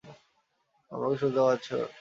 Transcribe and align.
আমাকে 0.91 1.15
শুনতে 1.21 1.39
পারছ? 1.45 1.67